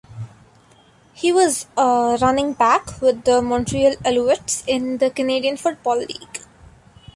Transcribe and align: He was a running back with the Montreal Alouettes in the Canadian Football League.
He 1.13 1.31
was 1.31 1.67
a 1.77 2.17
running 2.19 2.53
back 2.53 2.99
with 3.03 3.23
the 3.23 3.39
Montreal 3.39 3.97
Alouettes 4.03 4.63
in 4.65 4.97
the 4.97 5.11
Canadian 5.11 5.57
Football 5.57 5.99
League. 5.99 6.39